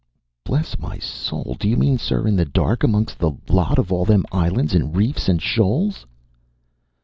"Bless 0.43 0.79
my 0.79 0.97
soul! 0.97 1.55
Do 1.59 1.69
you 1.69 1.77
mean, 1.77 1.99
sir, 1.99 2.25
in 2.25 2.35
the 2.35 2.43
dark 2.43 2.81
amongst 2.83 3.19
the 3.19 3.33
lot 3.47 3.77
of 3.77 3.91
all 3.93 4.03
them 4.03 4.25
islands 4.31 4.73
and 4.73 4.95
reefs 4.95 5.29
and 5.29 5.39
shoals?" 5.39 6.07